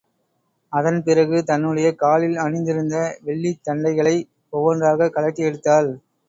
அதன்பிறகு, 0.71 1.43
தன்னுடைய 1.43 1.95
காலில் 1.95 2.37
அணிந்திருந்த 2.37 2.95
வெள்ளித் 3.21 3.61
தண்டைகளை 3.69 4.15
ஒவ்வொன்றாகக் 4.53 5.13
கழட்டி 5.13 5.43
எடுத்தாள். 5.43 5.91